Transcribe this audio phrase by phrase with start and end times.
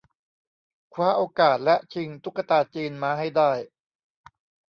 [0.93, 3.51] คว้าโอกาสและชิงตุ๊กตาจีนมาให้ได้